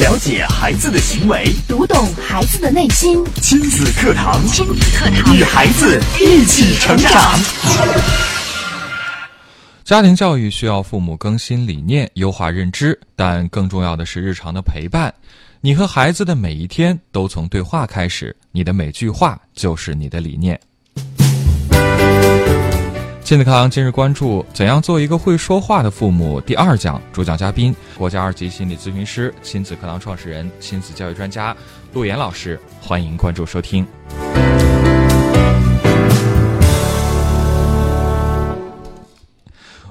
[0.00, 3.20] 了解孩子的行为，读懂孩子的内心。
[3.42, 7.36] 亲子课堂，亲子课堂，与孩子一起成长。
[9.82, 15.12] 家庭教育需要父母更新理念、优化认知，但更重要的是日常的陪伴。
[15.60, 20.58] 你和孩子的每一天都从对话开始，你的每句话就是你的理念。
[23.28, 26.40] 亲子课堂今日关注：怎样做一个会说话的父母？
[26.40, 31.54] 第二讲主讲嘉宾：国家二级心理咨询师、亲子课堂创始人、亲子教育专家
[31.92, 32.58] 陆岩老师。
[32.80, 33.86] 欢迎关注收听。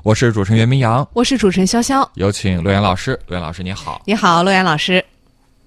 [0.01, 3.19] 我是主持人袁明阳，我是主持人潇潇，有请陆岩老师。
[3.27, 4.01] 陆岩老师，你好。
[4.05, 5.05] 你好，陆岩老师。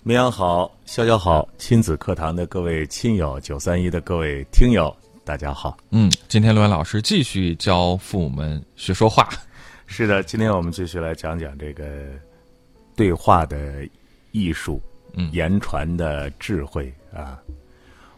[0.02, 4.92] 明阳好，潇潇好，亲子课堂的各位亲友，九三一的各位听友，
[5.24, 5.76] 大家好。
[5.90, 9.28] 嗯，今天陆岩老师继续教父母们学说话。
[9.86, 11.84] 是的，今天我们继续来讲讲这个
[12.96, 13.88] 对话的
[14.32, 14.80] 艺术，
[15.14, 17.40] 嗯，言传的智慧啊。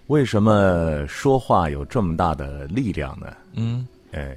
[0.06, 3.26] 为什么说话有这么大的力量呢？
[3.54, 4.36] 嗯，哎，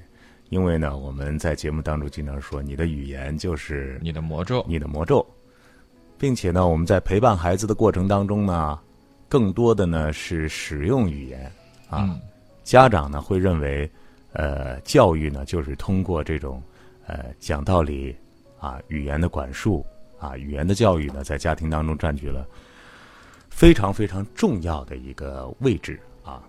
[0.50, 5.26] 因为呢，我们在节目当中经常说，你的语言就是你的魔咒，你的魔咒。
[6.18, 8.80] 并且呢，我们在陪伴孩子的过程当中呢，
[9.28, 11.52] 更多的呢是使用语言
[11.90, 12.18] 啊。
[12.66, 13.90] 家长呢会认为，
[14.34, 16.62] 呃，教育呢就是通过这种
[17.08, 18.14] 呃讲道理
[18.60, 19.86] 啊，语言的管束
[20.20, 22.46] 啊，语言的教育呢，在家庭当中占据了
[23.50, 26.44] 非常非常重要的一个位置啊。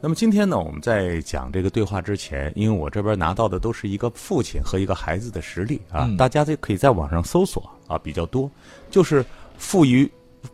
[0.00, 7.70] 那么今天呢，我们在讲这个对话之前，因为我这边拿到的都是一个父亲和一个孩子的实例啊，大家就可以在网上搜索。
[7.86, 8.48] 啊，比较多，
[8.88, 9.24] 就是
[9.58, 10.08] 赋予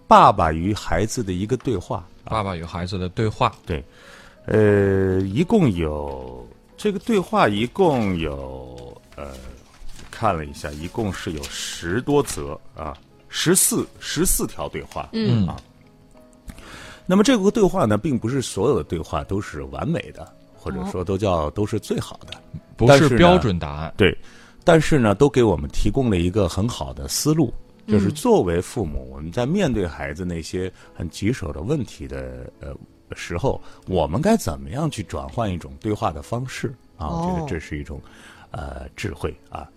[0.08, 2.08] 爸爸与孩子的一个对话。
[2.24, 3.84] 爸爸与孩子的对话，对，
[4.46, 9.32] 呃，一共有这个对话，一共有呃，
[10.10, 12.96] 看了一下，一共是有十多则啊，
[13.28, 15.08] 十四十四条对话。
[15.12, 15.56] 嗯啊，
[17.06, 22.40] 那么这个对话呢，并不是所有的对话都是完美的，或者说都叫都是最好的，
[22.76, 23.92] 不是标准答案。
[23.96, 24.16] 对。
[24.64, 27.54] 但是呢，都给我们提供了一个很好的思路，
[27.86, 32.74] 就是作为父母，我们在面对孩子那些很棘手的问题的呃
[33.14, 37.08] 时候，我们该怎么样去转换一种对话的方式啊？
[37.08, 38.00] 我觉得这是一种
[38.50, 39.68] 呃智慧啊。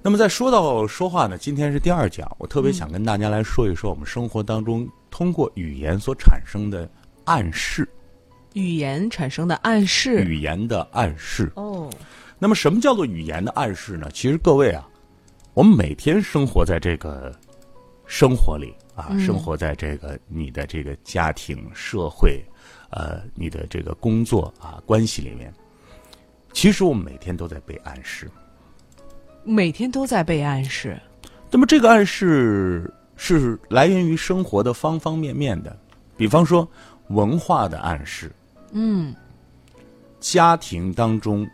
[0.00, 6.88] 那么在说到说话呢，今天是第二讲，我特别想跟大家来说一说我们生活当中通过语言所产生的
[7.24, 7.86] 暗示，
[8.54, 11.90] 语言产生的暗示，语言的暗示哦。
[12.38, 14.08] 那么，什么叫做语言的暗示呢？
[14.14, 14.88] 其实，各位啊，
[15.52, 17.34] 我们每天生活在这个
[18.06, 22.44] 生活里啊，生活在这个你的这个家庭、社会，
[22.90, 25.54] 呃，你的这个工作啊关系里面，
[26.52, 28.28] 其实我们每天都在被暗示，
[29.44, 31.00] 每天都在被暗示。
[31.48, 35.78] 那么，这个暗示是来源于生活的方方面面的，
[36.16, 36.68] 比方说
[37.10, 38.32] 文化的暗示，
[38.72, 39.14] 嗯，
[40.18, 41.48] 家庭当中。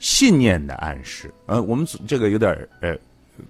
[0.00, 2.94] 信念的暗示，呃，我们这个有点呃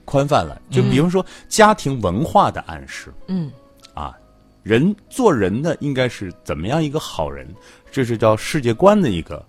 [0.04, 3.50] 宽泛了，就比方说家庭文化的暗示，嗯，
[3.94, 4.16] 啊，
[4.62, 7.46] 人做人的应该是怎么样一个好人，
[7.90, 9.44] 这是叫世界观的一个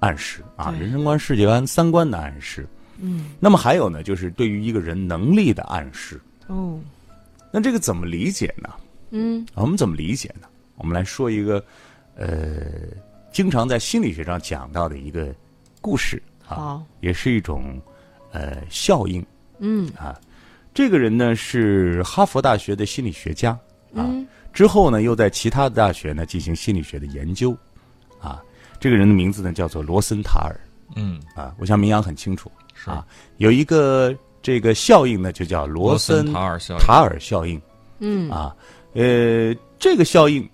[0.00, 0.42] 暗示。
[0.56, 2.66] 啊，人生观、世界观、三观的暗示，
[2.98, 6.80] 嗯，那么还有呢，就是对于一个人能力的暗示，哦，
[7.50, 8.70] 那这个怎么理解呢？
[9.10, 10.48] 嗯，我们怎么理解呢？
[10.76, 11.64] 我们来说一个
[12.16, 12.62] 呃，
[13.32, 15.34] 经常在心理学上讲到的一个。
[15.82, 16.20] 故事。
[16.48, 17.80] 啊，也是一种
[18.32, 19.24] 呃效应。
[19.58, 20.18] 嗯啊，
[20.74, 23.50] 这个人呢是哈佛大学的心理学家
[23.94, 24.08] 啊，
[24.52, 27.56] 之后呢又在其他的大学呢进行心理学的研究
[28.20, 28.42] 啊。
[28.78, 30.54] 这个人的名字呢叫做罗森塔尔。
[30.94, 33.06] 嗯啊，我想明阳很清楚是啊。
[33.38, 36.80] 有一个这个效应呢，就叫罗森塔尔效应。
[36.80, 37.60] 塔尔效应。
[37.98, 38.54] 嗯啊，
[38.92, 40.48] 呃，这个效应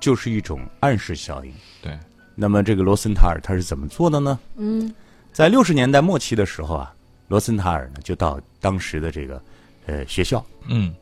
[0.00, 1.52] 就是一种暗示效应。
[1.82, 1.96] 对。
[2.34, 4.38] 那么这个罗森塔尔他是怎么做的呢？
[4.56, 4.92] 嗯，
[5.30, 6.94] 在六十年代末期的时候啊，
[7.30, 9.40] 罗森塔尔呢就到当时的这个
[9.86, 10.92] 呃学校，嗯，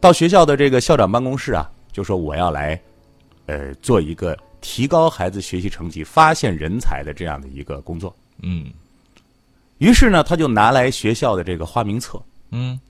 [0.00, 2.80] 到学校的这个校长办公室啊，就说我要来
[3.44, 8.16] 呃做一个提高孩子学习成绩、发现人才的这样的一个工作。
[8.40, 8.72] 嗯，
[9.76, 12.18] 于是呢，他就拿来学校的这个花名册，
[12.52, 12.80] 嗯，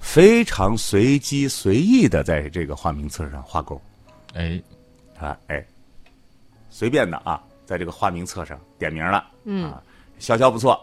[0.00, 3.78] 非常随机随意的在这个花名册上画勾，
[4.32, 4.58] 哎，
[5.20, 5.62] 啊哎。
[6.70, 9.82] 随便的啊，在这个花名册上点名了，嗯，啊，
[10.18, 10.78] 潇潇不错，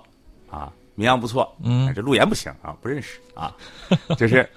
[0.49, 3.55] 啊，明阳不错，嗯，这陆岩不行啊，不认识啊，
[4.17, 4.47] 就是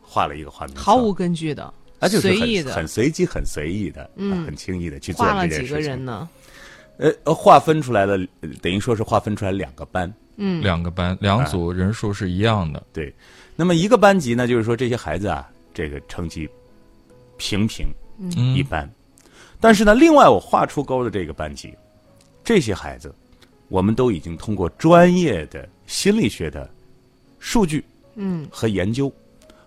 [0.00, 1.64] 画了一个画面，毫无根据的，
[1.98, 5.66] 啊，就是随意的，很随机、很随意的，嗯，很轻易的去做这件事情。
[5.66, 6.28] 几个人呢？
[6.98, 8.18] 呃，划分出来了，
[8.60, 12.82] 等于说是划分出来两个班嗯，两个班两组人数是一样的。
[12.92, 13.14] 对，
[13.56, 16.46] 那么一个班级呢，就是说这些孩子啊，这个成绩
[17.38, 17.86] 平平
[18.18, 18.86] 嗯一般，
[19.60, 21.74] 但是呢，另外我画出勾的这个班级，
[22.44, 23.14] 这些孩子，
[23.70, 26.68] 我们都已经通过专业的心理学的
[27.38, 27.82] 数据，
[28.16, 29.10] 嗯，和研究，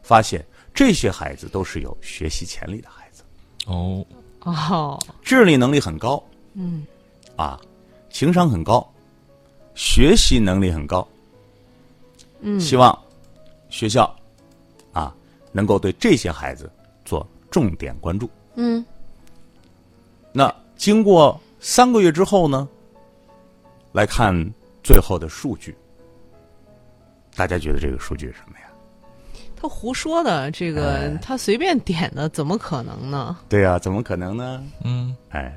[0.04, 3.24] 发现这些孩子都是有学习潜力的孩子，
[3.66, 4.06] 哦，
[4.42, 6.22] 哦，智力能力很高，
[6.54, 6.86] 嗯，
[7.38, 7.60] 啊，
[8.10, 8.86] 情商很高，
[9.74, 11.08] 学习能力很高，
[12.42, 12.98] 嗯，希望
[13.70, 14.14] 学校
[14.92, 15.16] 啊
[15.54, 16.70] 能够对这些孩子
[17.06, 18.30] 做重点关注。
[18.56, 18.86] 嗯，
[20.34, 22.68] 那经过三个月之后呢，
[23.94, 24.36] 来看
[24.84, 25.74] 最后的数据，
[27.36, 28.66] 大家觉得这个数据是什么呀？
[29.56, 33.38] 他胡说的，这个、哎他随便点的，怎么可能呢？
[33.48, 34.62] 对呀、怎么可能呢？
[34.84, 35.56] 嗯哎，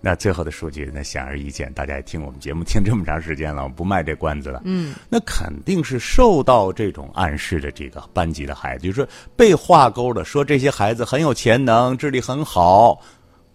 [0.00, 4.60] 那最后的数据，那显而易见，大家也听我们节目听这么长时间了，我不卖这关子了。
[4.64, 13.00] 嗯，那肯定是受到这种暗示的这个班级的孩子，就是说被画勾的，说这些孩子很有潜能，智力很好，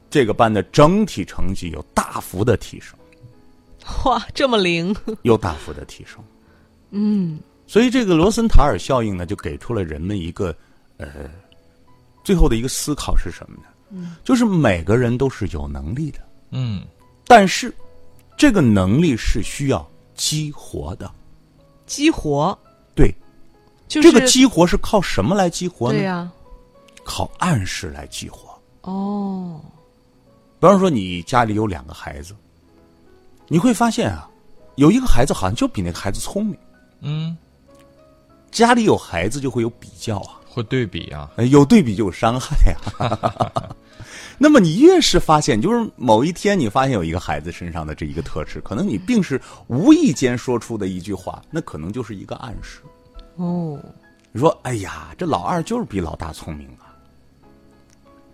[0.09, 2.97] 这个班的整体成绩有大幅的提升，
[4.05, 6.23] 哇，这么灵， 又大幅的提升。
[6.91, 10.55] 嗯所以这个罗森塔尔效应呢，就给出了人们一个
[10.97, 11.07] 呃
[12.23, 13.63] 最后的一个思考是什么呢？
[13.89, 16.19] 嗯，就是每个人都是有能力的，
[16.51, 16.83] 嗯
[17.25, 17.73] 但是
[18.37, 21.11] 这个能力是需要激活的。
[21.87, 22.57] 激活，
[22.95, 23.13] 对，
[23.87, 25.97] 就是这个激活是靠什么来激活呢？
[25.99, 26.31] 对呀、
[27.03, 28.59] 靠暗示来激活。
[28.81, 29.59] 哦，
[30.59, 32.35] 比方说，你家里有两个孩子，
[33.47, 34.29] 你会发现啊，
[34.75, 36.57] 有一个孩子好像就比那个孩子聪明。
[37.01, 37.37] 嗯，
[38.51, 41.29] 家里有孩子就会有比较啊，会对比啊。
[41.35, 42.55] 呃有对比就有伤害
[42.97, 43.75] 啊。
[44.37, 52.81] 那么你越是发现，就是某一天你发现有一个孩子身上的这一个特质，可能你并是无意间说出的一句话，那可能就是一个暗示。
[53.35, 53.79] 哦，
[54.33, 56.91] 你说：“哎呀，这老二就是比老大聪明啊，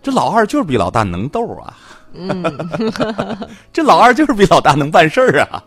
[0.02, 1.76] 这老二就是比老大能斗啊，
[3.72, 5.64] 这老二就是比老大能办事儿啊。”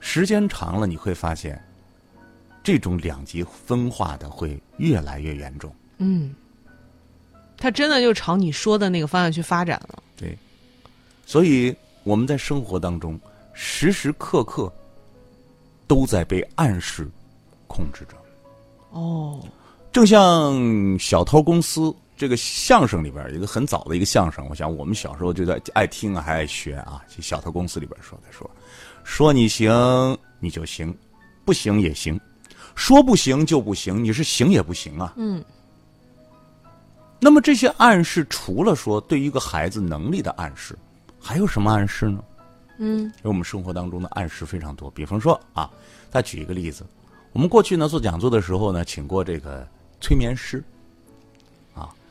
[0.00, 1.62] 时间长了，你会发现，
[2.62, 5.74] 这种两极分化的会越来越严重。
[5.98, 6.34] 嗯，
[7.56, 10.02] 他真的就朝你说的那个方向去发展了。
[10.16, 10.38] 对，
[11.26, 11.74] 所以
[12.04, 13.18] 我们在生活当中
[13.52, 14.72] 时时刻刻
[15.86, 17.06] 都在被暗示
[17.66, 18.16] 控制着。
[18.90, 19.44] 哦，
[19.92, 20.54] 正像
[20.98, 21.80] 《小偷公司》
[22.18, 27.00] 这个相声里边有一个很早的一个相声，我想我们小时候就在爱听啊，还爱学啊。
[27.22, 28.50] 《小偷公司》里边说的说，
[29.04, 30.92] 说你行你就行，
[31.44, 32.20] 不行也行，
[32.74, 35.14] 说不行就不行，你是行也不行啊。
[35.16, 35.44] 嗯，
[37.20, 40.76] 那么这些暗示，除了说对于一个孩子能力的暗示，
[41.20, 42.24] 还有什么暗示呢？
[42.78, 44.90] 嗯，因为我们生活当中的暗示非常多。
[44.90, 45.70] 比方说啊，
[46.10, 46.84] 再举一个例子，
[47.32, 49.64] 我们过去呢做讲座的时候呢，请过这个
[50.00, 50.64] 催眠师，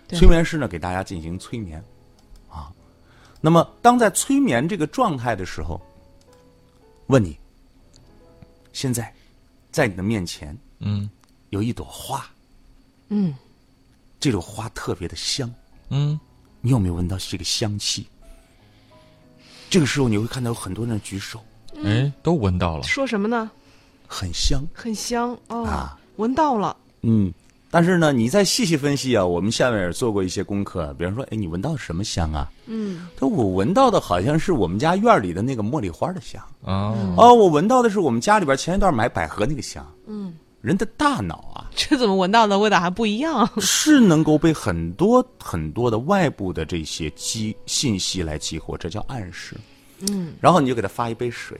[0.09, 1.83] 催眠师呢给大家进行催眠，
[2.49, 2.71] 啊，
[3.41, 5.81] 那么当在催眠这个状态的时候，
[7.07, 7.37] 问你，
[8.73, 9.13] 现在
[9.71, 11.09] 在你的面前嗯。
[11.51, 12.29] 有一朵花，
[13.07, 13.33] 嗯，
[14.19, 15.49] 这朵花特别的香，
[15.87, 16.19] 嗯。
[16.59, 18.05] 你有没有闻到这个香气？
[19.69, 21.41] 这个时候你会看到有很多人举手，
[21.85, 22.83] 哎，都闻到了。
[22.83, 23.49] 说什么呢？
[24.07, 24.61] 很香。
[24.73, 25.97] 很香哦，啊。
[26.17, 26.75] 闻到了。
[27.03, 27.33] 嗯，
[27.77, 32.51] 但是呢，你再细细分析啊，我们下面也做过一些功课，比方说，哎，你闻到什么香啊？
[32.65, 36.41] 嗯，他说我闻到的好像是我们家院里的那个茉莉花的香。
[36.61, 39.87] 哦，哦，我闻到的是我们家里边前一段买百合那个香。
[40.07, 43.47] 嗯，人的大脑啊，这怎么闻到的味道还不一样？
[43.61, 49.55] 是能够被很多很多的外部的这些激信息来激活，这叫暗示。
[50.09, 51.55] 嗯，然后你就给他发一杯水，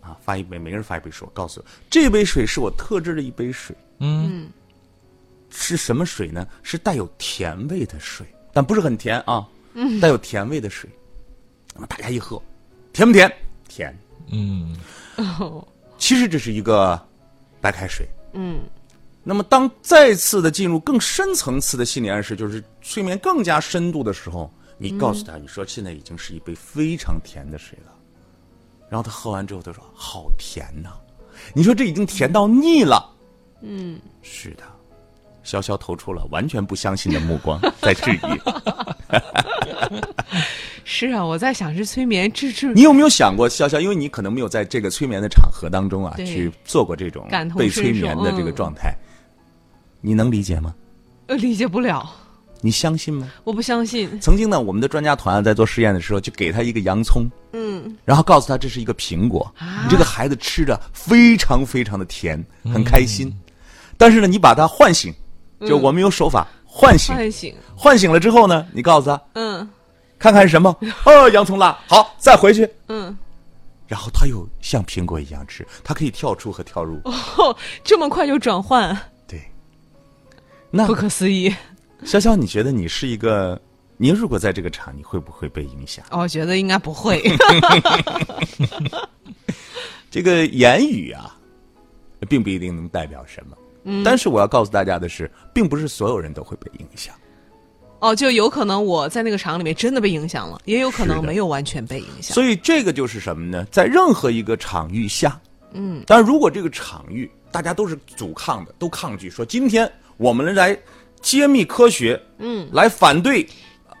[0.00, 3.76] 啊，发一杯，每个人发一杯水，我告诉我，这杯水是我特制的一杯水。
[4.00, 4.48] 嗯
[5.50, 6.46] 是什么水呢？
[6.62, 9.46] 是带有甜味的水，但不是很甜啊，
[10.00, 10.88] 带有甜味的水。
[11.74, 12.40] 那么大家一喝，
[12.92, 13.32] 甜不甜？
[13.68, 13.96] 甜。
[14.30, 14.76] 嗯
[15.96, 17.00] 其实这是一个
[17.60, 18.06] 白开水。
[18.34, 18.60] 嗯，
[19.24, 27.92] 那么当再次的进入更深层次的心理暗示，就是睡眠更加深度的时候，你告诉他，你说现在已经是一杯非常甜的水了，
[28.88, 30.90] 然后他喝完之后，他说好甜呐、
[31.54, 33.10] 你说这已经甜到腻了。
[33.60, 34.62] 嗯，是的。
[35.48, 38.18] 潇潇投出了完全不相信的目光， 在质疑。
[40.84, 43.80] 是啊，我在想是催眠治治你有没有想过，潇潇？
[43.80, 47.26] 因为你可能没有在这个催眠的场合当中啊，去做过这种
[47.56, 48.94] 被催眠的这个嗯状态，
[50.00, 50.74] 你能理解吗？
[51.26, 52.10] 呃理解不了，
[52.62, 53.28] 你相信吗？
[53.44, 54.18] 我不相信。
[54.20, 63.30] 曾经呢，我们的专家团啊在做实验的时候，就给他一个洋葱，嗯，然后告诉他这是一个苹果，你这个孩子吃着非常非常的甜，很开心。
[63.98, 65.12] 但是呢，你把他唤醒，
[65.66, 69.68] 就我们有手法唤醒，唤醒，唤醒了之后呢，你告诉他，嗯
[70.18, 70.76] 看看是什么？
[71.06, 72.68] 哦，洋葱辣，好，再回去。
[72.88, 73.16] 嗯，
[73.86, 77.00] 然后他又像苹果一样吃，他可以跳出和跳入。
[77.04, 78.96] 哦，这么快就转换，
[79.26, 79.40] 对，
[80.70, 81.54] 那不可思议。
[82.04, 83.60] 潇潇，你觉得你是一个，
[83.96, 86.04] 您如果在这个场，你会不会被影响？
[86.10, 87.22] 哦我觉得应该不会。
[90.10, 91.36] 这个言语啊，
[92.28, 93.56] 并不一定能代表什么。
[93.90, 97.14] 嗯，但是我要告诉大家的是，并不是所有人都会被影响。
[98.00, 102.34] 哦，就有可能我在那个场里面真的被影响了，也有可能没有完全被影响。
[102.34, 103.66] 所以这个就是什么呢？
[103.72, 105.40] 在任何一个场域下，
[105.72, 110.78] 嗯，但如果这个场域大家都是阻抗的，都抗拒，说今天我们来
[111.20, 113.44] 揭秘科学，嗯，来反对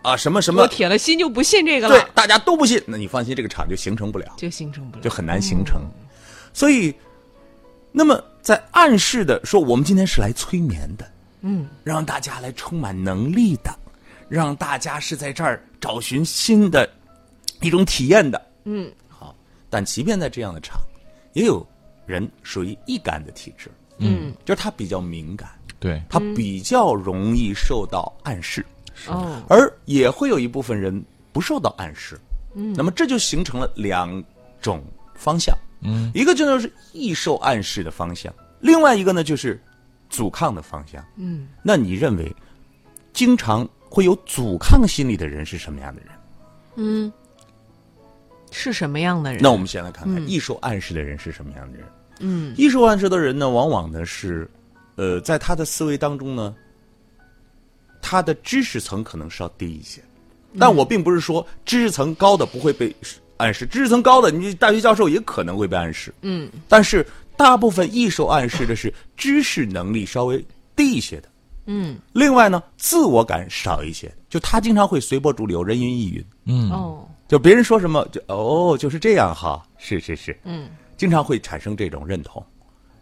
[0.02, 4.26] 啊什么什么我，铁了心就不信这个了对了，，大家都不信，那你放心，这个场就形成不了。
[4.36, 5.02] 就形成不了。
[5.02, 5.80] 就很难形成。
[6.52, 6.94] 所以，
[7.90, 11.06] 那么在暗示的说，我们今天是来催眠的，
[11.42, 13.70] 嗯，让大家来充满能力的，
[14.26, 16.88] 让大家是在这儿找寻新的
[17.60, 19.36] 一种体验的，嗯，好。
[19.68, 20.80] 但即便在这样的场，
[21.34, 21.62] 也有
[22.06, 28.64] 人属于易感的体质，嗯，就是他比较敏感，对，他比较容易受到暗示。
[29.08, 32.18] 哦，而也会有一部分人不受到暗示，
[32.54, 34.24] 嗯，那么这就形成了两
[34.62, 34.82] 种
[35.14, 39.60] 方向，嗯，一个就是易受暗示的方向，另外一个呢就是
[40.08, 42.34] 阻抗的方向，嗯，那你认为
[43.12, 46.10] 经常会有阻抗心理的人是什么样的人？
[46.76, 47.12] 嗯
[48.50, 49.42] 是什么样的人？
[49.42, 51.86] 那我们先来看看易受暗示的人是什么样的人。
[52.20, 54.48] 嗯，易受暗示的人呢，往往呢是，
[54.96, 56.56] 呃，在他的思维当中呢，
[58.00, 60.02] 他的知识层可能稍低一些。
[60.58, 62.94] 但我并不是说知识层高的不会被
[63.38, 66.12] 暗示，知识层高的你大学教授也可能会被暗示。
[66.22, 70.44] 嗯，但是大部分易受暗示的是知识能力稍微
[70.76, 71.28] 低一些的。
[71.66, 76.24] 嗯，另外呢，自我感少一些，就他经常会随波逐流，人云亦云。
[76.46, 82.42] 嗯，哦，就别人说什么就哦就是这样哈，是是是，嗯，经常会产生这种认同，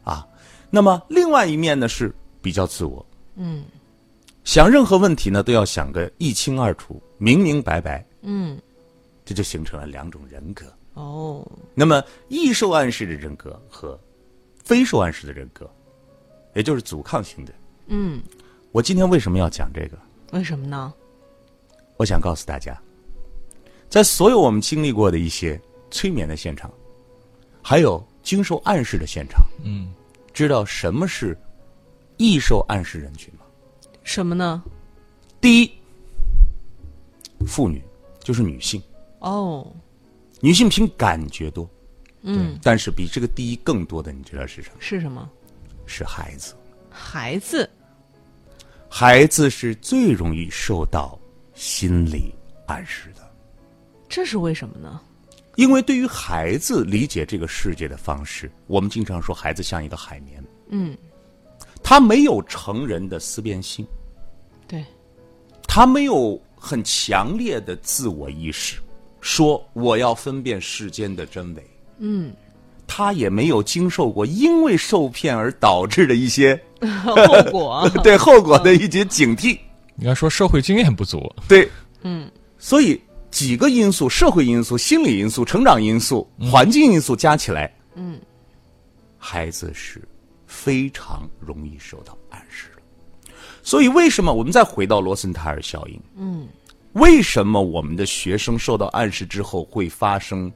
[0.02, 0.26] 啊，
[0.68, 2.12] 那么另外一面呢是
[2.42, 3.64] 比较自我，嗯，
[4.42, 8.58] 想任何问题呢都要想个一清二楚、明明白白，嗯，
[9.26, 10.64] 这就形成了两种人格。
[10.94, 14.00] 哦，那么易受暗示的人格和
[14.64, 15.70] 非受暗示的人格，
[16.54, 17.52] 也就是阻抗型的，
[17.88, 18.22] 嗯，
[18.72, 19.98] 我今天为什么要讲这个？
[20.32, 20.94] 为什么呢？
[21.98, 22.80] 我想告诉大家，
[23.90, 26.72] 在所有我们经历过的一些催眠的现场，
[27.62, 29.92] 还有经受暗示的现场，嗯，
[30.32, 31.36] 知道什么是
[32.16, 33.44] 易受暗示人群吗？
[34.02, 34.62] 什么呢？
[35.40, 35.70] 第一，
[37.46, 37.82] 妇女
[38.20, 38.82] 就是女性，
[39.26, 39.66] 哦，
[40.40, 41.68] 女性凭感觉多，
[42.22, 44.76] 嗯，但是比这个第一更多的，你知道是什么？
[44.78, 45.28] 是什么？
[45.84, 46.54] 是孩子。
[46.88, 47.68] 孩子。
[48.88, 51.18] 孩子是最容易受到
[51.54, 52.32] 心理
[52.66, 53.28] 暗示的，
[54.08, 55.00] 这是为什么呢？
[55.56, 60.96] 因为对于孩子理解这个世界的方式，我们经常说孩子像一个海绵，嗯，
[61.82, 63.84] 他没有成人的思辨性，
[64.68, 64.84] 对，
[65.66, 68.80] 他没有很强烈的自我意识，
[69.26, 71.70] 说我要分辨世间的真伪。
[71.98, 72.32] 嗯，
[72.86, 76.58] 他也没有经受过因为受骗而导致的一些
[77.04, 77.12] 后
[77.50, 77.90] 果。
[78.04, 79.58] 对后果的一些警惕。
[79.96, 81.20] 应该说社会经验不足。
[81.48, 81.68] 对，
[82.02, 83.00] 嗯，所以
[83.32, 88.20] 几个因素：社会因素、心理因素、成长因素、环境因素加起来，嗯，
[89.18, 90.00] 孩子是
[90.46, 92.82] 非常容易受到暗示的。
[93.64, 96.00] 所以，为什么我们再回到罗森塔尔效应？
[96.16, 96.46] 嗯，
[96.96, 100.50] 为什么我们的学生受到暗示之后会发生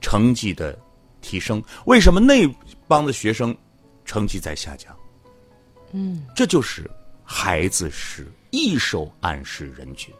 [0.00, 0.78] 成绩的
[1.22, 1.62] 提升？
[1.86, 2.46] 为什么那
[2.86, 3.56] 帮的学生
[4.04, 4.94] 成绩在下降？
[5.92, 6.90] 嗯，这就是
[7.24, 10.14] 孩子是易受暗示人群。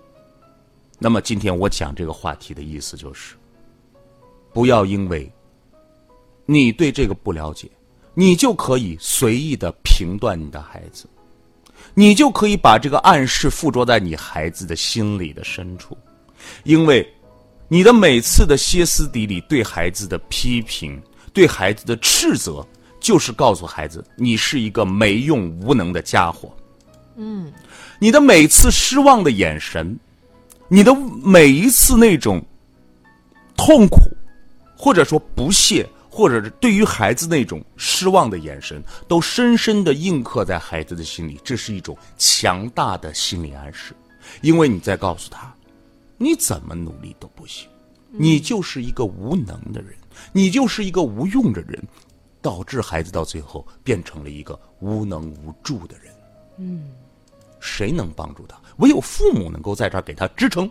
[0.99, 3.37] 那么今天我讲这个话题的意思就是，
[4.54, 5.30] 不要因为
[6.47, 7.71] 你对这个不了解，
[8.14, 11.06] 你就可以随意的评断你的孩子，
[11.99, 15.97] 你就可以把这个暗示附着在你孩子的心里的深处，
[16.65, 17.07] 因为
[17.69, 22.65] 你的每次的歇斯底里对孩子的批评、对孩子的斥责，
[23.00, 26.55] 就是告诉孩子你是一个没用无能的家伙。
[27.17, 27.50] 嗯，
[27.99, 29.99] 你的每次失望的眼神，
[30.69, 32.45] 你的每一次那种
[33.57, 34.00] 痛苦，
[34.76, 41.38] 或者说不屑，或者是对于孩子那种失望的眼神，都深深的印刻在孩子的心里。
[41.44, 43.94] 这是一种强大的心理暗示，
[44.40, 45.54] 因为你在告诉他，
[46.16, 47.68] 你怎么努力都不行。
[48.08, 49.92] 你就是一个无能的人，
[50.32, 51.78] 你就是一个无用的人，
[52.40, 56.14] 导致孩子到最后变成了一个无能无助的人。
[56.56, 56.92] 嗯，
[57.61, 58.58] 谁能帮助他？
[58.78, 60.70] 唯有父母能够在这儿给他支撑。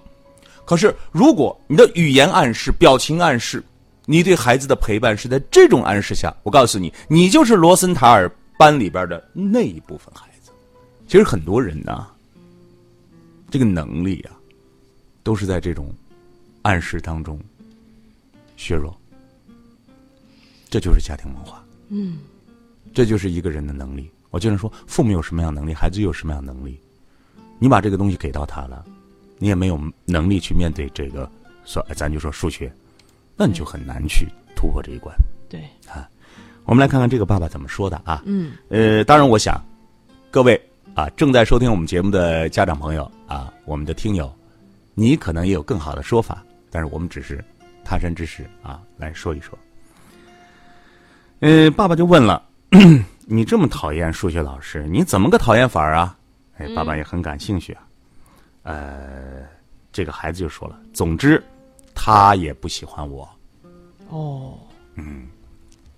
[0.65, 3.63] 可是，如果你的语言暗示、表情暗示，
[4.05, 10.51] 你对孩子的陪伴是在这种暗示下，我告诉你，你就是罗森塔尔班里边的那一部分孩子。
[11.07, 12.07] 其实很多人呢，
[13.49, 14.37] 这个能力啊，
[15.23, 15.93] 都是在这种
[16.61, 17.39] 暗示当中
[18.57, 18.95] 削弱。
[20.69, 21.63] 这就是家庭文化。
[21.89, 22.19] 嗯，
[22.93, 24.09] 这就是一个人的能力。
[24.29, 26.79] 我经常说，父母有什么样能力，孩子有什么样能力。
[27.57, 28.85] 你把这个东西给到他了。
[29.37, 31.29] 你也没有能力去面对这个，
[31.65, 32.73] 说咱就说数学，
[33.35, 35.15] 那你就很难去突破这一关。
[35.49, 36.09] 对啊，
[36.65, 38.23] 我们来看看这个爸爸怎么说的啊。
[38.25, 38.53] 嗯。
[38.69, 39.63] 呃，当然，我想
[40.31, 40.59] 各位
[40.93, 44.33] 啊，正在收听我们节目的家长朋友啊，我们的听友，
[44.93, 47.43] 你可能也有更好的说法，但是我们只是
[47.83, 49.57] 他山之石啊，来说一说。
[51.41, 52.41] 呃，爸爸就问了，
[53.27, 56.17] 你这么讨厌数学老师，你怎么个讨厌法啊？
[56.57, 57.83] 哎，爸爸也很感兴趣啊。
[58.63, 59.43] 呃，
[59.91, 61.43] 这个孩子就说了，总之，
[62.05, 63.27] 他也不喜欢我。
[64.09, 64.59] 哦，
[64.93, 65.25] 嗯，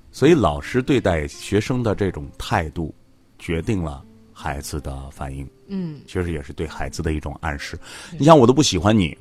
[0.09, 2.95] 所以老师对待学生的这种态度，
[3.37, 5.45] 决定了孩子的反应。
[5.67, 7.77] 嗯，其实也是对孩子的一种暗示。
[8.17, 9.17] 你像我都不喜欢你，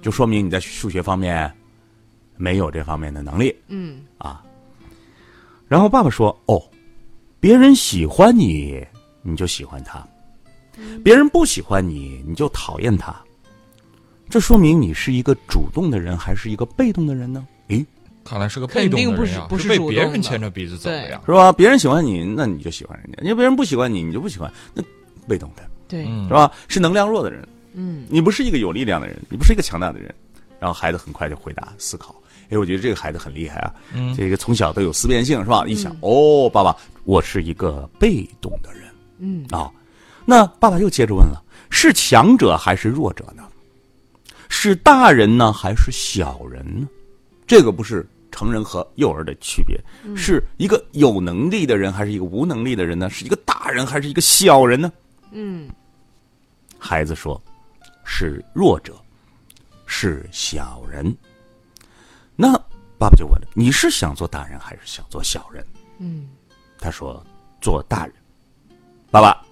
[0.00, 1.52] 就说明你在数学方面
[2.36, 3.52] 没有这方面的能力。
[3.66, 4.44] 嗯，啊，
[5.66, 6.62] 然后爸爸说：“哦，
[7.40, 8.86] 别人喜欢你，
[9.22, 10.06] 你就喜欢他。”
[11.02, 13.20] 别人不喜欢你，你就讨厌他，
[14.30, 17.46] 这说明你是一个主动的人还是一个被动的人呢？
[17.68, 17.84] 诶，
[18.24, 21.50] 看来是个被动的人呀，不是被别人牵着鼻子走的呀，是吧？
[21.52, 24.82] 别人喜欢你，那你就喜欢人家；，因为别人不喜欢你，你就不喜欢，那
[25.26, 26.52] 被动的，对，是吧？
[26.68, 30.14] 是能量弱的人，嗯，你不是一个有力量的人，你不是一个强大的人。
[30.60, 32.12] 然后孩子很快就回答思考，
[32.50, 35.64] 哎，我觉得这个孩子很厉害啊，嗯，这个从小都有思辨性，是吧？
[35.68, 38.82] 一想，哦，爸爸，我是一个被动的人，
[39.20, 39.70] 嗯啊。
[40.24, 43.44] 那爸爸又接着问了：是强者还是弱者呢？
[44.48, 46.88] 是大人呢还是小人呢？
[47.46, 49.80] 这个不是成人和幼儿的区别，
[50.16, 53.08] 是一个有能力的人还是一个无能力的人呢？
[53.08, 54.92] 是一个大人还是一个小人呢？
[55.32, 55.68] 嗯，
[56.78, 57.40] 孩子说
[58.04, 58.94] ：“是弱者，
[59.86, 61.14] 是小人。”
[62.36, 62.52] 那
[62.98, 65.64] 爸爸就问了：“你是想做大人还是想做小人？”
[65.98, 66.28] 嗯，
[66.78, 67.24] 他说
[67.60, 68.14] ：“做大人。”
[69.10, 69.44] 爸爸。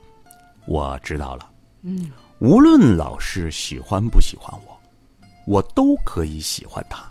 [0.69, 1.49] 我知道了，
[1.83, 4.76] 嗯，无论老师喜欢不喜欢我，
[5.47, 7.11] 我都可以喜欢他，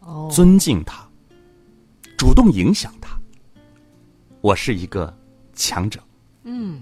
[0.00, 1.06] 哦，尊敬他，
[2.16, 3.18] 主动影响他。
[4.40, 5.14] 我是一个
[5.52, 6.00] 强者，
[6.44, 6.80] 嗯，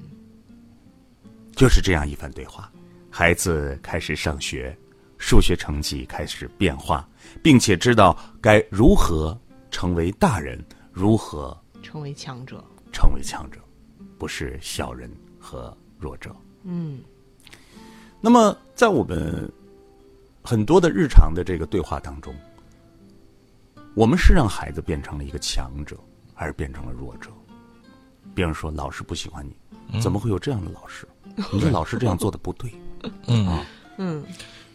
[1.57, 2.71] 就是这样一番对话。
[3.11, 4.77] 孩子开始上学，
[5.19, 7.09] 数学成绩开始变化，
[7.43, 9.37] 并且知道该如何
[9.71, 13.59] 成为大人，如何成为强者，成为强者，
[14.17, 15.77] 不是小人和。
[16.03, 16.99] 弱者，嗯，
[18.23, 19.53] 那么在我们
[20.43, 22.35] 很多的日常的这个对话当中，
[23.95, 25.97] 我们是让孩子变成了一个强者，
[26.35, 27.31] 还是变成了弱者？
[28.35, 31.07] 别人说老师不喜欢你，怎么会有这样的老师？
[31.53, 32.73] 你说老师这样做的不对，
[33.27, 33.67] 嗯啊，
[33.99, 34.25] 嗯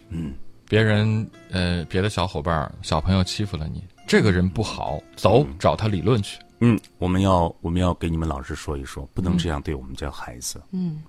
[0.09, 0.33] 嗯，
[0.67, 6.39] 别人呃，别的小伙伴小朋友欺负了你，这个人不好，走找他理论去。
[6.59, 10.61] 嗯，我们要我们要给你们老师说一说，不能这样对我们家孩子。
[10.71, 11.03] 嗯。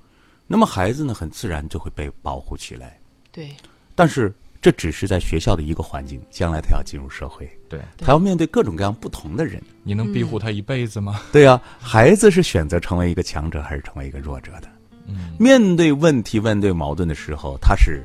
[0.49, 3.01] 那么孩子呢，很自然就会被保护起来。
[3.33, 3.57] 对，
[3.95, 9.63] 但是这只是在学校的一个环境，将来他要进入社会，对，他要面对各种各样不同的人。
[9.83, 11.21] 你能庇护他一辈子吗？
[11.33, 14.69] 对呀，孩子是选择成为一个强者，还是成为一个弱者的？
[15.07, 18.03] 嗯，面对问题、面对矛盾的时候，他是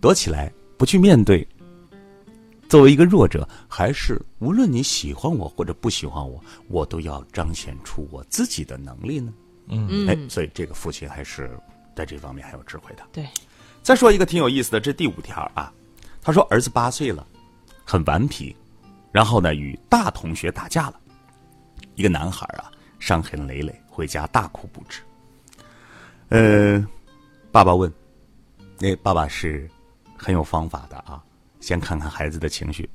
[0.00, 1.46] 躲起来不去面对，
[2.68, 9.32] 作为一个弱者，还是无论你喜欢我或者不喜欢我，我都要彰显出我自己的能力呢？
[9.68, 11.50] 嗯，哎，所以这个父亲还是。
[11.96, 13.02] 在这方面还有智慧的。
[13.10, 13.26] 对，
[13.82, 15.72] 再说一个挺有意思的，这第五条啊，
[16.26, 17.24] 他说儿子八岁了，
[17.84, 18.54] 很顽皮，
[19.12, 20.98] 然后呢与大同学打架了，
[21.94, 25.00] 一个男孩啊伤痕累累，回家大哭不止。
[26.30, 26.84] 呃，
[27.52, 27.88] 爸爸问，
[28.80, 29.70] 那爸爸是
[30.16, 31.22] 很有方法的啊，
[31.60, 32.90] 先看看孩子的情绪，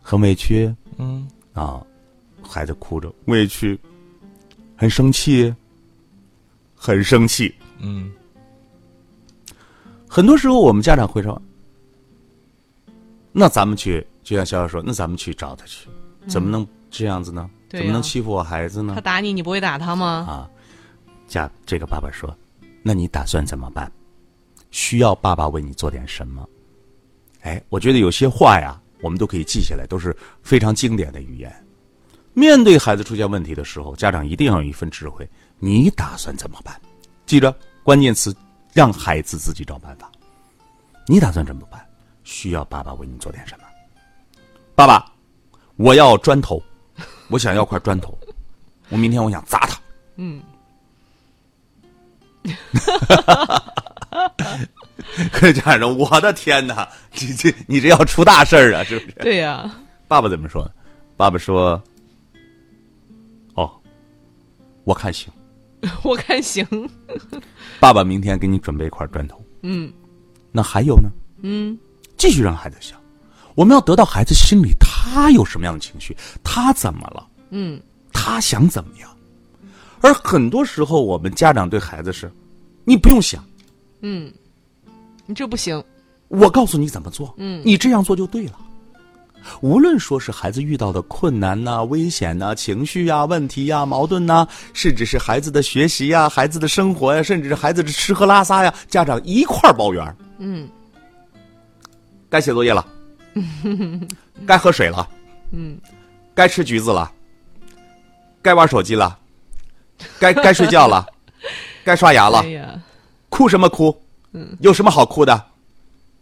[0.00, 1.28] 很委屈，嗯。
[1.54, 1.84] 啊，
[2.40, 3.76] 孩子哭着委屈，
[4.76, 5.52] 很生气，
[6.76, 7.52] 很生气。
[7.78, 8.12] 嗯，
[10.08, 11.40] 很多时候我们家长会说
[13.36, 15.88] ：“那咱们去，就像小小说，那咱们去找他去，
[16.28, 17.50] 怎么能这样子呢？
[17.68, 18.92] 怎么能欺负我孩子呢？
[18.94, 20.48] 他打你，你不会打他吗？”啊，
[21.26, 22.32] 家这个爸爸说
[22.80, 23.90] ：“那你打算怎么办？
[24.70, 26.48] 需要爸爸为你做点什么？”
[27.42, 31.52] 哎，我觉得有些话呀，我们都可以记下来，都是非常经典的语言。
[32.34, 35.28] 面对孩子出现问题的时候，家长一定要有一份智慧。
[35.58, 36.80] 你打算怎么办？
[37.26, 38.32] 记着关键词，
[38.72, 40.10] 让孩子自己找办法。
[41.08, 41.83] 你打算怎么办？
[42.24, 43.64] 需要爸爸为你做点什么？
[44.74, 45.12] 爸爸，
[45.76, 46.60] 我要砖头，
[47.28, 48.18] 我想要块砖头，
[48.88, 49.78] 我明天我想砸他。
[50.16, 50.42] 嗯。
[55.32, 59.70] 可家长说：“我的天哪，你这你这要出大事儿啊，是不是？”对呀。
[60.08, 60.70] 爸爸怎么说？
[61.16, 61.80] 爸爸说。
[63.54, 63.70] 哦
[64.84, 65.32] 我看行，
[66.02, 66.66] 我看行。
[67.80, 69.42] 爸爸明天给你准备一块砖头。
[69.62, 69.92] 嗯，
[70.52, 71.08] 那还有呢？
[71.42, 71.78] 嗯，
[72.16, 72.98] 继续让孩子想，
[73.54, 77.26] 我们要得到孩子心里他有什么样的情绪，他怎么了？
[77.50, 77.80] 嗯，
[78.12, 79.10] 他想怎么样？
[80.00, 82.30] 而很多时候，我们家长对孩子是，
[82.84, 83.42] 你不用想，
[84.02, 84.32] 嗯，
[85.26, 85.82] 你这不行，
[86.28, 88.58] 我告诉你怎么做，嗯，你这样做就对了。
[89.60, 100.16] 无论说是孩子遇到的困难呐、危险呐、情绪呀、问题呀、矛盾呐，甚至是孩子的学习呀、孩子的生活呀，甚至是孩子的吃喝拉撒呀，家长一块儿包圆。
[100.38, 100.66] 嗯，
[102.34, 102.84] 该写作业了，
[104.44, 105.08] 该喝水了，
[105.52, 105.78] 嗯，
[106.34, 107.08] 该吃橘子了，
[108.42, 109.16] 该玩手机了，
[110.18, 111.06] 该该睡觉了，
[111.84, 112.44] 该刷牙了。
[113.28, 113.96] 哭什么哭？
[114.32, 115.44] 嗯，有什么好哭的？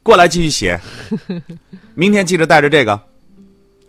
[0.02, 0.78] 过来继续写。
[1.96, 3.00] 明天记着带着这个。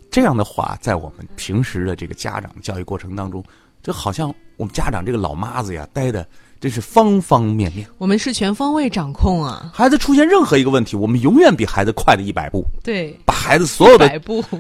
[0.10, 3.44] 这样的话，在我们平时的这个家长教育过程当中，
[3.82, 6.26] 就好像我们家长这个老妈子呀，待的
[6.64, 7.86] 真是方方面面。
[7.98, 9.70] 我们是全方位掌控啊！
[9.74, 12.66] 孩子出现任何一个问题，我们永远比孩子快了一百步。
[12.82, 14.10] 对，把孩子所有的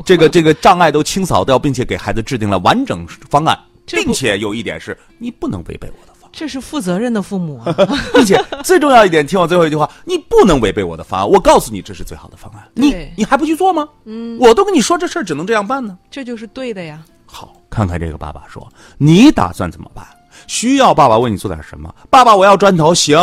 [0.05, 6.11] 这个这个障碍都清扫掉，并且给孩子制定了完整方案，并且有一点是，你不能违背我的。
[6.33, 7.61] 这是负责任的父母，
[8.13, 11.29] 并且最重要一点，听我最后一句话，你不能违背我的方案。
[11.29, 13.87] 我告诉你，这是最好的方案，你你还不去做吗？
[14.03, 15.97] 嗯，我都跟你说，这事儿只能这样办呢。
[16.11, 17.01] 这就是对的呀。
[17.25, 20.05] 好，看看这个爸爸说，你打算怎么办？
[20.47, 21.93] 需要爸爸为你做点什么？
[22.09, 23.17] 爸爸，我要砖头，行。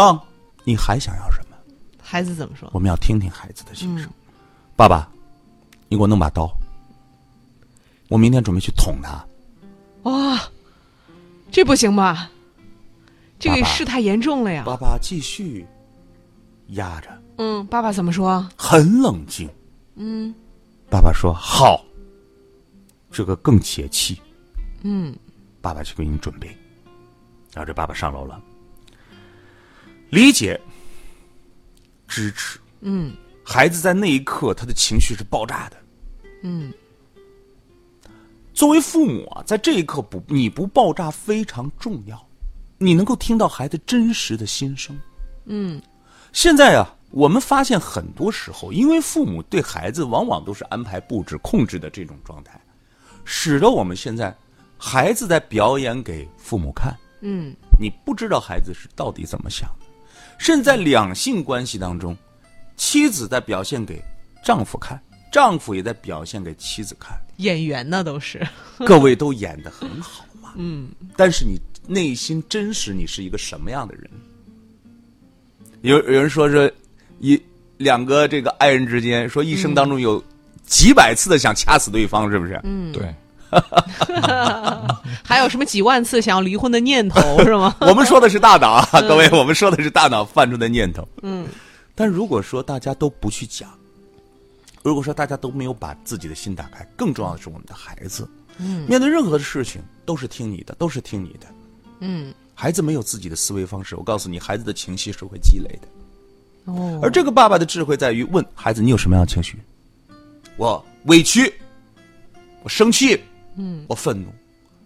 [0.65, 1.57] 你还想要什么？
[2.03, 2.69] 孩子怎么说？
[2.73, 4.09] 我们要听听孩子的心声。
[4.77, 5.09] 爸爸，
[5.89, 6.51] 你给我弄把刀，
[8.09, 9.25] 我明天准备去捅他。
[10.03, 10.41] 哇，
[11.51, 12.31] 这不行吧？
[13.39, 14.65] 这个事太严重了呀！
[14.67, 15.67] 爸爸继续
[16.69, 17.09] 压着。
[17.39, 18.47] 嗯，爸爸怎么说？
[18.57, 19.49] 很冷静。
[19.97, 20.35] 嗯，
[20.91, 21.83] 爸爸说好。
[23.11, 24.21] 这个更解气。
[24.83, 25.17] 嗯，
[25.61, 26.55] 爸爸去给你准备。
[27.55, 28.41] 然后这爸爸上楼了。
[30.11, 30.61] 理解，
[32.09, 32.59] 支持。
[32.81, 35.77] 嗯，孩子在那一刻他的情绪是爆炸的。
[36.43, 36.73] 嗯，
[38.55, 42.27] 作为父母啊，在这一刻不你不爆炸非常重要。
[42.83, 44.99] 你能够听到孩子真实的心声，
[45.45, 45.83] 嗯，
[46.33, 52.59] 现在啊，我们发现很多时候，因为父母对孩子往往都是安排布置、控制的这种状态，
[53.23, 54.35] 使得我们现在
[54.79, 59.87] 孩子在表演给父母看，嗯，你不知道孩子是到底怎么想的，
[60.39, 62.17] 甚至在两性关系当中，
[62.77, 64.03] 妻子在表现给
[64.45, 65.01] 丈夫看，
[65.33, 68.47] 丈夫也在表现给妻子看，演员呢都是，
[68.79, 71.59] 各位都演的很好嘛，嗯，但是你。
[71.87, 74.09] 内心真实，你是一个什么样的人？
[75.81, 76.73] 有有人说是，
[77.19, 77.41] 一
[77.79, 80.23] 两个这个爱人之间，说一生当中有
[80.65, 82.61] 几百次的想掐死对方，是不是？
[82.63, 83.13] 嗯，对。
[85.25, 87.77] 还有什么几万次想要离婚的念头， 是吗？
[87.81, 91.07] 我们说的是大脑啊， 各位，我们说的是大脑泛出的念头。
[91.23, 91.47] 嗯。
[91.95, 93.69] 但如果说大家都不去讲，
[94.83, 101.47] 如果说大家都没有把自己的心打开，更重要的是我们的孩子，嗯，面对任何的事情都是听你的，都是听你的。
[102.01, 105.89] 嗯，孩子没有自己的思维方式，我告诉你，孩子的情绪是会积累的。
[106.73, 109.59] 哦，而这个爸爸的智慧在于问孩子：你有什么样的情绪？
[110.57, 111.53] 我委屈，
[112.63, 113.21] 我生气，
[113.57, 114.29] 嗯，我愤怒。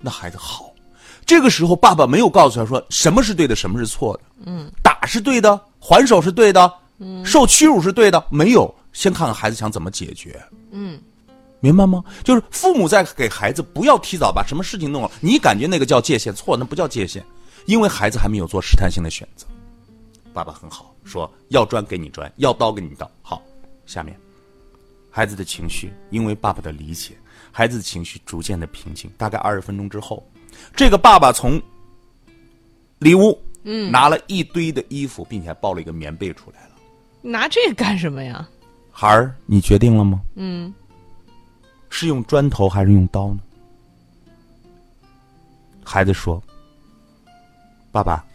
[0.01, 0.73] 那孩子好，
[1.25, 4.23] 这个时候爸爸没有告诉他说什么是对的，什么是错的。
[4.47, 8.73] 嗯，打是对的，还手是对的，嗯，受屈辱是对的，没有。
[8.93, 10.41] 先看看孩子想怎么解决。
[10.71, 11.01] 嗯。
[11.61, 12.05] 明白吗？
[12.23, 17.25] 就是父母在给孩子不要提早把什么事情弄了，你感觉那个叫界限，错，那不叫界限，
[17.65, 19.47] 因为孩子还没有做试探性的选择。
[20.35, 23.11] 爸爸很好，说要砖给你砖，要刀给你刀。
[23.23, 23.41] 好，
[23.87, 24.15] 下面，
[25.11, 27.17] 孩子的情绪，因为爸爸的理解，
[27.57, 29.09] 孩子的情绪逐渐的平静。
[29.17, 30.27] 大概二十分钟之后，
[30.75, 31.63] 这个爸爸从
[32.99, 36.71] 里屋嗯拿了一堆的衣服，并且抱了一个棉被出来了。
[37.23, 38.49] 拿这个干什么呀？
[38.91, 40.21] 孩儿，你决定了吗？
[40.35, 40.75] 嗯。
[41.91, 43.41] 是用砖头还是用刀呢？
[45.85, 46.43] 孩子说
[47.93, 48.27] ：“爸爸，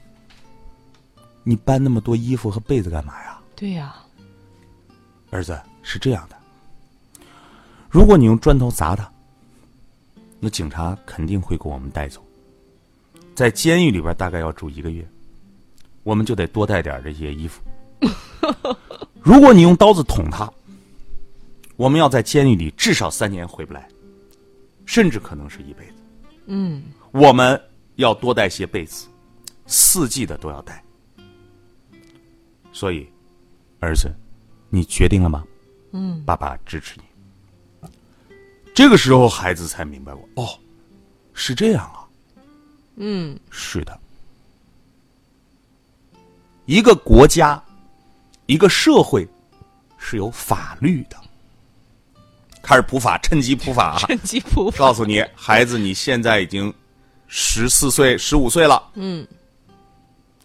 [1.43, 3.95] 你搬那么多衣服和被子干嘛呀？”对呀，
[5.29, 6.38] 儿子是这样的。
[7.89, 9.11] 如果你用砖头砸他，
[10.39, 12.23] 那警察肯定会给我们带走。
[13.33, 15.07] 在监狱里边大概要住一个月，
[16.03, 17.61] 我们就得多带点这些衣服。
[19.21, 20.51] 如果你用刀子捅他，
[21.75, 23.87] 我们要在监狱里至少三年回不来，
[24.85, 25.93] 甚至可能是一辈子。
[26.45, 27.59] 嗯，我们
[27.95, 29.07] 要多带些被子，
[29.65, 30.83] 四季的都要带。
[32.71, 33.09] 所以，
[33.79, 34.13] 儿子，
[34.69, 35.43] 你决定了吗？
[35.91, 37.03] 嗯，爸爸支持你。
[38.79, 40.57] 这个时候，孩子才明白过，哦，
[41.33, 42.07] 是这样啊。
[42.95, 43.99] 嗯，是的。
[46.65, 47.61] 一个国家，
[48.45, 49.27] 一个社会，
[49.97, 51.17] 是有法律的。
[52.63, 53.99] 开始普法，趁机普法啊！
[54.07, 54.77] 趁机普法。
[54.77, 56.73] 告诉你，孩子，你现在已经
[57.27, 58.81] 十四岁、十五岁了。
[58.93, 59.27] 嗯，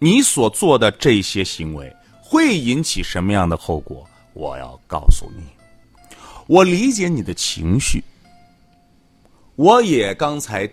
[0.01, 4.05] 你所做的这些行为会引起什么样的后果？
[4.33, 5.45] 我要告诉你，
[6.49, 8.03] 我理解你的情绪，
[9.57, 10.69] 我也刚才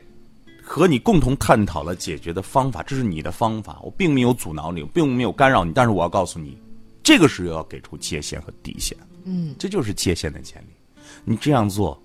[0.63, 6.57] 和你共同探讨了解决的方法，这是你的方法，我并没有阻挠你，并没有干扰你，但是我要告诉你，
[7.03, 8.97] 这个时候要给出界限和底线。
[9.23, 10.67] 嗯，这就是界限的建立。
[11.23, 12.01] 你这样做，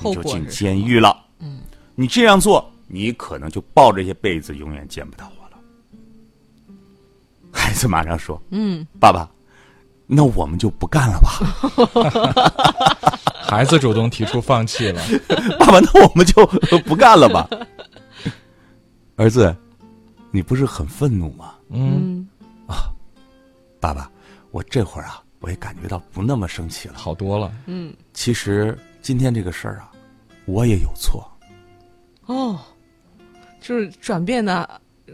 [0.00, 1.24] 你就进监狱了。
[1.38, 1.60] 嗯，
[1.94, 5.58] 你这样做，你可能就抱这些被子，永远见不到我了。
[7.52, 9.30] 孩子马上说：“嗯，爸爸，
[10.06, 11.38] 那我们就不干了吧？
[13.56, 15.00] 孩子主动提出放弃了。
[15.58, 16.44] 爸爸，那我们就
[16.84, 17.48] 不干了吧？”
[19.16, 19.56] 儿子，
[20.30, 21.54] 你不是很愤怒吗？
[21.70, 22.28] 嗯
[22.68, 22.92] 啊，
[23.80, 24.10] 爸爸，
[24.50, 26.98] 我这会儿啊，我也感觉到不那么生气了。
[26.98, 27.50] 好多了。
[27.64, 29.90] 嗯其实今天这个事儿啊，
[30.44, 31.26] 我也有错。
[32.26, 32.60] 哦，
[33.58, 34.68] 就是转变的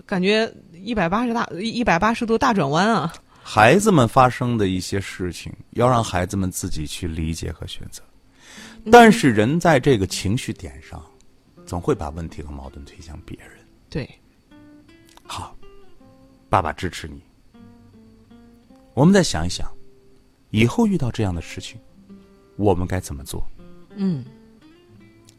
[0.04, 3.12] 感觉，一百八十大一百八十度大转弯啊！
[3.44, 8.02] 孩子们发生的一些事情，要让孩子们自己去理解和选择。
[8.90, 11.02] 但是人在这个情绪点上，
[11.64, 13.50] 总会把问题和矛盾推向别人。
[13.88, 14.08] 对，
[15.22, 15.56] 好，
[16.48, 17.22] 爸爸支持你。
[18.94, 19.70] 我们再想一想，
[20.50, 21.80] 以后遇到这样的事情，
[22.56, 23.46] 我们该怎么做？
[23.94, 24.24] 嗯，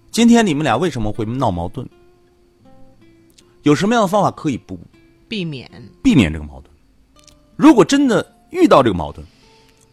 [0.09, 1.87] 今天你们俩为什么会闹矛盾？
[3.63, 4.79] 有什么样的方法可以不
[5.27, 5.69] 避免
[6.01, 6.73] 避免这个矛盾？
[7.55, 9.25] 如果真的遇到这个矛盾，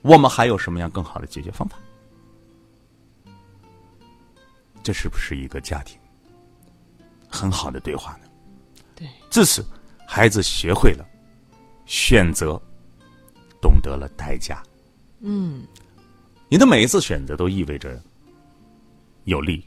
[0.02, 1.78] 我们还有什么样更好的解决方法？
[4.82, 5.98] 这是不是一个家庭
[7.28, 8.28] 很好的对话呢？
[8.94, 9.64] 对，自此，
[10.06, 11.06] 孩子学会了
[11.86, 12.60] 选择，
[13.60, 14.62] 懂得了代价。
[15.20, 15.64] 嗯，
[16.48, 18.02] 你的每一次选择都意味着
[19.24, 19.64] 有利，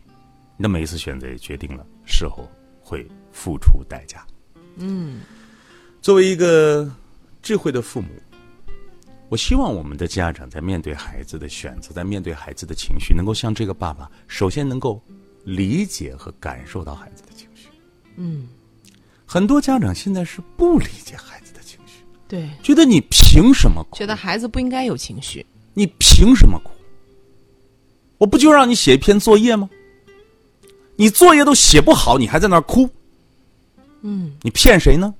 [0.58, 2.50] 你的每一次选择也决定了事后
[2.82, 4.26] 会付出代价。
[4.76, 5.22] 嗯，
[6.02, 6.92] 作为一个
[7.42, 8.10] 智慧的父母，
[9.30, 15.02] 我希望我们的家长在面对孩子的选择，在面对孩子的情绪，能够像这个爸爸，首先能够
[15.44, 17.68] 理解和感受到孩子的情绪。
[18.16, 18.48] 嗯，
[19.26, 23.98] 很多家长现在是不理解孩子的情绪，对，觉得你凭什么哭？
[23.98, 25.44] 觉得孩子不应该有情绪。
[25.74, 26.70] 你凭什么哭？
[28.20, 29.68] 我不就让你写一篇作业吗？
[30.96, 32.88] 你作业都写不好，你还在那儿哭？
[34.02, 35.12] 嗯，你骗谁呢？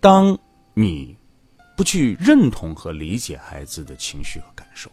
[0.00, 0.38] 当
[0.72, 1.14] 你
[1.78, 4.90] 不去认同和理解孩子的情绪和感受，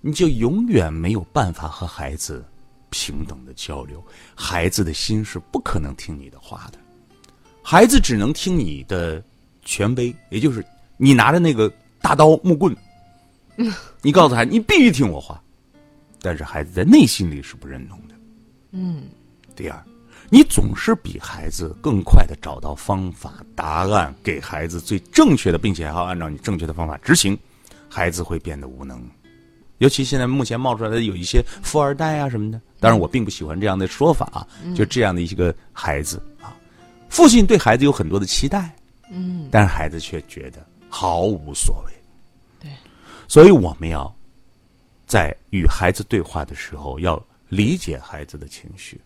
[0.00, 2.44] 你就永远没有办法和孩子
[2.90, 4.04] 平等的交流。
[4.34, 6.78] 孩子的心是不可能听你的话的，
[7.62, 9.22] 孩子只能听你的
[9.64, 12.76] 权威，也就是你拿着那个大刀木棍，
[14.00, 15.40] 你告诉孩子你必须听我话，
[16.20, 18.14] 但是孩子在内心里是不认同的。
[18.72, 19.04] 嗯，
[19.54, 19.80] 第二，
[20.34, 27.38] 你总是比孩子更快的找到方法、答案，给孩子最正确的，并且还要按照你正确的方法执行，
[27.86, 28.98] 孩子会变得无能。
[29.76, 36.56] 尤其现在目前冒出来的有一些富二代啊什么的，当然我并不喜欢这样的说法啊，就这样的一个孩子啊，
[37.10, 38.74] 父亲对孩子有很多的期待，
[39.10, 41.92] 嗯，但是孩子却觉得毫无所谓。
[42.58, 42.70] 对，
[43.28, 44.10] 所以我们要
[45.06, 48.98] 在与孩子对话的时候，要理解孩子的情绪，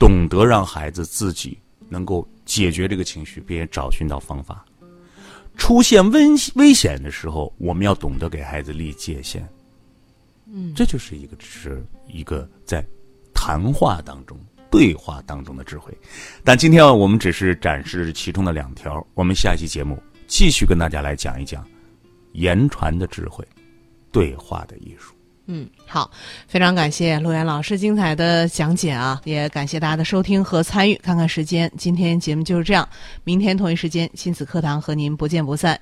[0.00, 1.58] 懂得让孩子自己
[1.88, 4.64] 能够解决这个情绪，并且找寻到方法。
[5.58, 6.22] 出现危
[6.54, 9.46] 危险的时候，我们要懂得给孩子立界限。
[10.46, 12.82] 嗯，这就是一个是一个在
[13.34, 15.92] 谈话当中、对话当中的智慧。
[16.42, 21.62] 但今天我们只是展示其中的两条，我们下一期节目继续跟大家来讲一讲
[22.32, 23.46] 言传的智慧、
[24.10, 25.14] 对话的艺术。
[25.52, 26.08] 嗯，好，
[26.46, 30.94] 非常感谢陆岩老师精彩的讲解啊，也感谢大家的收听和参与。
[31.02, 32.88] 看看时间，今天节目就是这样，
[33.24, 35.76] 明天同一时间亲子课堂和您不见不散。